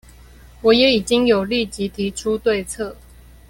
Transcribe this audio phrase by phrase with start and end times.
[0.63, 2.95] 我也已經有立即提出對策